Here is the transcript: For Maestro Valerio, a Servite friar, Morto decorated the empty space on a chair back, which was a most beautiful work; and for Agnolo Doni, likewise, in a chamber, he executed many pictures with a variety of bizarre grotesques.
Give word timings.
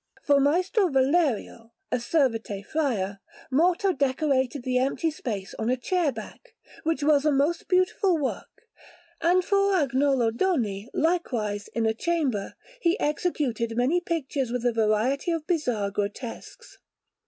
For 0.23 0.39
Maestro 0.39 0.89
Valerio, 0.89 1.73
a 1.91 1.97
Servite 1.97 2.65
friar, 2.65 3.19
Morto 3.51 3.93
decorated 3.93 4.63
the 4.63 4.79
empty 4.79 5.11
space 5.11 5.53
on 5.59 5.69
a 5.69 5.77
chair 5.77 6.11
back, 6.11 6.55
which 6.81 7.03
was 7.03 7.23
a 7.23 7.31
most 7.31 7.67
beautiful 7.67 8.17
work; 8.17 8.63
and 9.21 9.45
for 9.45 9.73
Agnolo 9.75 10.31
Doni, 10.35 10.89
likewise, 10.91 11.67
in 11.75 11.85
a 11.85 11.93
chamber, 11.93 12.55
he 12.81 12.99
executed 12.99 13.77
many 13.77 14.01
pictures 14.01 14.51
with 14.51 14.65
a 14.65 14.73
variety 14.73 15.29
of 15.31 15.45
bizarre 15.45 15.91
grotesques. 15.91 16.79